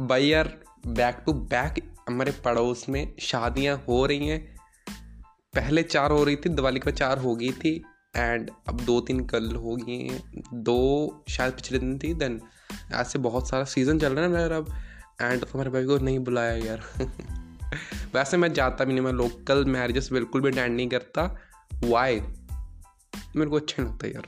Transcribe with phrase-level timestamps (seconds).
[0.00, 4.56] भाई यार back to back हमारे पड़ोस में शादियाँ हो रही हैं।
[5.54, 7.84] पहले चार हो रही थी, दिवाली का चार हो गई थी
[8.16, 12.40] एंड अब दो तीन कल हो गई हैं। दो शायद पिछले दिन थी देन
[12.92, 14.74] ऐसे बहुत सारा सीज़न चल रहा है मेरा अब
[15.22, 16.82] एंड तो तुम्हारे भाई को नहीं बुलाया यार।
[18.14, 21.38] वैसे मैं जाता भी नहीं, मैं लोकल मैरिजेस बिल्कुल भी अटेंड नहीं करता।
[21.84, 22.20] वाई
[23.36, 24.26] मेरे को अच्छा नहीं लगता यार।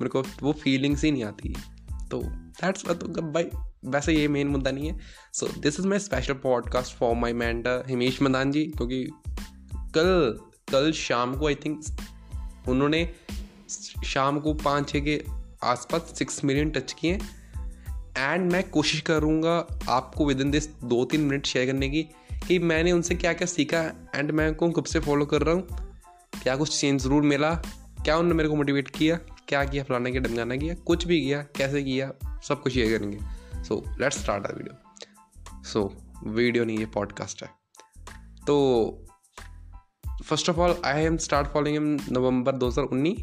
[0.00, 1.56] मेरे को वो फीलिंग्स ही नहीं आती।
[2.10, 3.50] तो दैट्स भाई
[3.84, 4.98] वैसे ये मेन मुद्दा नहीं है।
[5.32, 9.04] So this is my special podcast for my mentor Himesh Madan ji, क्योंकि
[9.94, 10.38] कल
[10.70, 11.80] कल शाम को आई थिंक
[12.68, 13.08] उन्होंने
[14.04, 15.22] शाम को पाँच छः के
[15.62, 17.18] आसपास सिक्स मिलियन टच किए
[18.18, 19.56] एंड मैं कोशिश करूँगा
[19.88, 22.02] आपको विद इन दिस दो तीन मिनट शेयर करने की
[22.46, 23.82] कि मैंने उनसे क्या क्या सीखा
[24.14, 25.66] एंड मैं उनको कब से फॉलो कर रहा हूँ।
[26.42, 27.54] क्या कुछ चेंज ज़रूर मिला,
[28.04, 29.16] क्या उन्होंने मेरे को मोटिवेट किया,
[29.48, 33.18] क्या किया, फलाना किया डमगाना किया, कुछ भी किया, कैसे किया सब कुछ ये करेंगे।
[33.64, 35.92] So let's start uh video so
[36.26, 37.48] video नहीं, ये पॉडकास्ट है।
[38.46, 39.04] तो
[40.24, 43.14] first of all I am start following in November 2019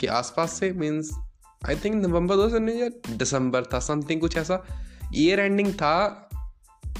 [0.00, 1.10] के आसपास से मीन्स
[1.68, 4.64] आई थिंक नवंबर दो हज़ार या दिसंबर था समथिंग कुछ ऐसा।
[5.14, 6.28] ईयर एंडिंग था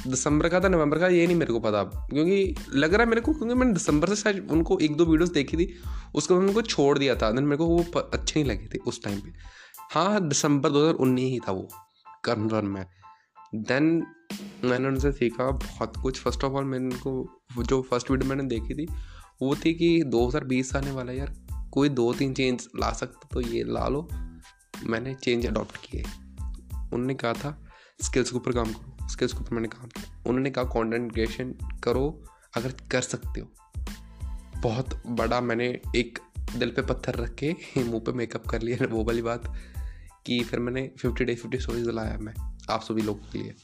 [0.06, 3.20] दिसंबर का था नवंबर का, ये नहीं मेरे को पता। क्योंकि लग रहा है मेरे
[3.20, 5.74] को, क्योंकि मैंने दिसंबर से शायद उनको एक दो वीडियोस देखी थी,
[6.14, 9.02] उसके बाद उनको छोड़ दिया था। देन मेरे को वो अच्छे नहीं लगे थे उस
[9.04, 9.32] टाइम पे।
[9.94, 11.68] हाँ दिसंबर 2019 ही था वो
[12.24, 12.86] कर्न रन में।
[13.54, 14.06] देन
[14.64, 18.74] मैंने उनसे सीखा बहुत कुछ। फ़र्स्ट ऑफ़ ऑल मैंने उनको जो फ़र्स्ट वीडियो मैंने देखी
[18.74, 18.86] थी,
[19.42, 21.34] वो थी कि 2020 आने वाला यार,
[21.72, 24.08] कोई दो तीन चेंज ला सकता तो ये ला लो।
[24.84, 26.02] मैंने चेंज अडॉप्ट किए।
[26.74, 27.66] उन्होंने कहा था
[28.02, 31.54] स्किल्स के ऊपर काम करो स्किल्स के ऊपर मैंने काम किया। उन्होंने कहा कॉन्टेंट क्रिएशन
[31.84, 32.24] करो,
[32.56, 33.48] अगर कर सकते हो।
[34.62, 36.18] बहुत बड़ा मैंने एक
[36.56, 39.54] दिल पे पत्थर रख के मुँह पे मेकअप कर लिया, वो वाली बात।
[40.26, 42.34] कि फिर मैंने फिफ्टी डे फिफ्टी स्टोरीज लाया मैं,
[42.70, 43.54] आप सभी लोगों के लिए।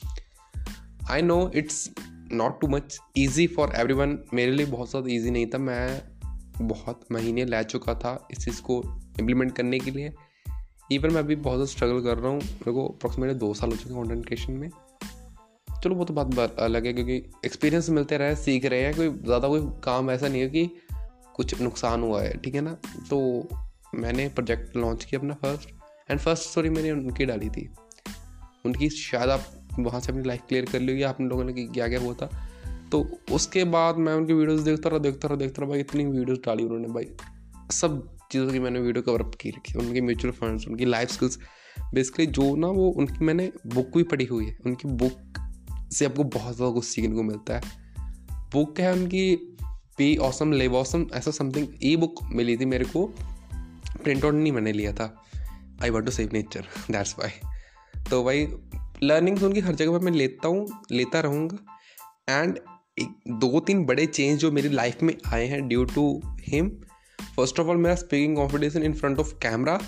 [1.10, 1.90] I know it's
[2.32, 6.02] not too much easy for everyone मेरे लिए बहुत ज़्यादा ईजी नहीं था। मैं
[6.60, 8.82] बहुत महीने लै चुका था इस चीज़ को
[9.20, 10.12] इम्प्लीमेंट करने के लिए।
[10.92, 13.76] इवन मैं अभी बहुत ज़्यादा स्ट्रगल कर रहा हूँ। मेरे को अप्रॉक्सीमेटली दो साल हो
[13.76, 14.68] चुके हैं कॉन्टेंट क्रिएशन में।
[15.68, 19.48] चलो, वो तो बात अलग है क्योंकि एक्सपीरियंस मिलते रहे, सीख रहे हैं। कोई ज़्यादा
[19.48, 20.70] कोई काम ऐसा नहीं है कि
[21.34, 22.72] कुछ नुकसान हुआ है, ठीक है ना?
[23.10, 23.48] तो
[23.94, 25.68] मैंने प्रोजेक्ट लॉन्च किया अपना फ़र्स्ट
[26.10, 27.68] एंड फ़र्स्ट स्टोरी मैंने उनकी डाली थी।
[28.64, 29.44] उनकी शायद आप
[29.78, 32.30] वहाँ से अपनी लाइफ क्लियर कर ली आपने लोगों ने क्या क्या हुआ था।
[32.92, 33.00] तो
[33.32, 36.64] उसके बाद मैं उनकी वीडियोस देखता रहा देखता रहा देखता रहा, भाई इतनी वीडियोस डाली
[36.64, 37.06] उन्होंने भाई।
[37.72, 38.02] सब
[38.32, 41.38] चीज़ों की मैंने वीडियो कवर अप की रखी, उनके म्यूचुअल फंड्स उनकी लाइफ स्किल्स
[41.94, 45.38] बेसिकली जो ना वो उनकी मैंने बुक भी पढ़ी हुई है। उनकी बुक
[45.92, 47.60] से आपको बहुत ज़्यादा कुछ सीखने को मिलता है।
[48.52, 49.34] बुक है उनकी
[49.98, 53.06] पी ऑसम लेव ऑसम ऐसा समथिंग ई बुक मिली थी मेरे को।
[54.02, 55.06] प्रिंट आउट नहीं मैंने लिया था।
[55.82, 57.30] I want to save nature that's why
[58.10, 58.46] तो भाई
[59.02, 61.58] लर्निंग्स उनकी हर जगह पर मैं लेता हूँ, लेता रहूँगा।
[62.30, 62.58] एंड
[62.98, 66.04] एक, दो तीन बड़े चेंज जो मेरी लाइफ में आए हैं due to
[66.42, 66.70] him
[67.36, 69.78] first of all मेरा speaking confidence in front of camera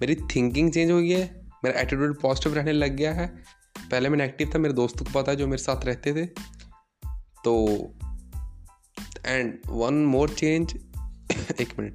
[0.00, 1.24] मेरी थिंकिंग चेंज हो गई है,
[1.64, 3.26] मेरा एटीट्यूड पॉजिटिव रहने लग गया है।
[3.78, 6.26] पहले मैं नेगेटिव था, मेरे दोस्तों को पता है जो मेरे साथ रहते थे।
[7.44, 7.54] तो
[9.26, 10.74] एंड वन मोर चेंज
[11.60, 11.94] एक मिनट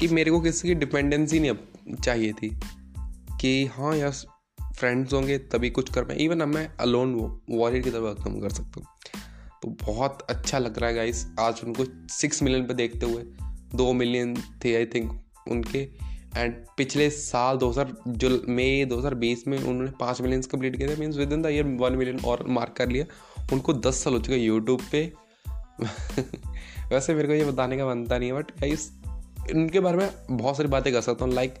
[0.00, 1.68] कि मेरे को किसी की डिपेंडेंसी नहीं अब
[2.04, 2.48] चाहिए थी
[3.40, 4.12] कि हाँ यार
[4.76, 7.14] फ्रेंड्स होंगे तभी कुछ कर पाए। इवन अब मैं अलोन
[7.50, 8.86] वॉरियर की तरह कम कर सकता हूँ।
[9.62, 13.22] तो बहुत अच्छा लग रहा है गाइस आज उनको सिक्स मिलियन पे देखते हुए,
[13.74, 14.34] दो मिलियन
[14.64, 15.88] थे आई थिंक उनके
[16.36, 21.16] एंड पिछले साल 2000 जो, मई 2020 में उन्होंने पाँच मिलियन कंप्लीट किए थे। Means
[21.32, 23.04] within the year one million और मार्क कर लिया।
[23.52, 25.12] उनको दस साल हो चुके यूट्यूब पे।
[26.90, 29.03] वैसे मेरे को ये बताने का बनता नहीं है बट गाइस
[29.50, 31.54] इनके बारे में बहुत सारी बातें कर सकता हूँ लाइक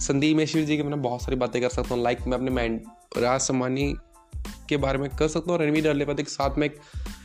[0.00, 2.80] संदीप मेश्वर जी के मैंने बहुत सारी बातें कर सकता हूँ लाइक मैं अपने माइंड
[3.18, 3.94] राज सम्मानी
[4.68, 6.80] के बारे में कर सकता हूँ रणवीर डरलेपति के साथ में एक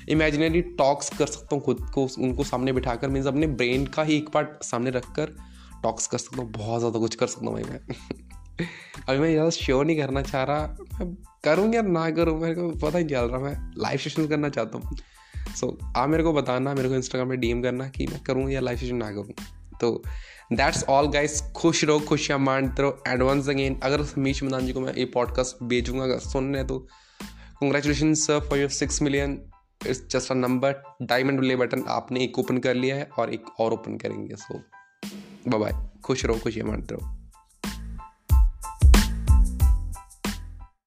[0.09, 4.17] इमेजिनरी टॉक्स कर सकता हूँ खुद को उनको सामने बिठाकर मीन्स अपने ब्रेन का ही
[4.17, 5.35] एक पार्ट सामने रख कर
[5.83, 7.79] टॉक्स कर सकता हूँ बहुत ज़्यादा कुछ कर सकता हूँ भाई मैं।
[9.09, 11.13] अभी मैं ज़्यादा शो नहीं करना चाह रहा मैं
[11.43, 14.77] करूँ या ना करूँ मेरे को पता ही चल रहा मैं लाइव सेशन करना चाहता
[14.77, 14.97] हूँ।
[15.55, 18.49] सो so, आप मेरे को बताना मेरे को इंस्टाग्राम में डीएम करना कि मैं करूँ
[18.51, 20.01] या लाइव सेशन ना करूँ। तो
[20.53, 22.97] दैट्स ऑल गाइस खुश रहो खुशियाँ मानते रहो.
[23.07, 26.79] एडवांस अगेन अगर समीश मदान जी को मैं ये पॉडकास्ट भेजूँगा, अगर सुनने तो
[27.61, 29.41] congratulation sir for your six million
[29.87, 33.59] it's just a number diamond play button आपने एक ओपन कर लिया है और एक
[33.59, 34.59] और ओपन करेंगे सो
[35.57, 35.73] बाय
[36.03, 37.17] खुश रहो खुशियाँ मानते रहो.